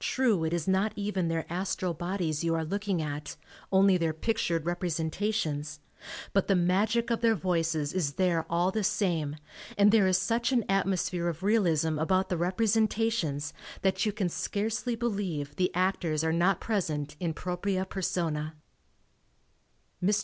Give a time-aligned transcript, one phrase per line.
[0.00, 3.36] True it is not even their astral bodies you are looking at,
[3.70, 5.78] only their pictured representations,
[6.32, 9.36] but the magic of their voices is there all the same
[9.78, 14.96] and there is such an atmosphere of realism about the representations that you can scarcely
[14.96, 18.50] believe the actors are not present in propriae personae.
[20.02, 20.18] Mr.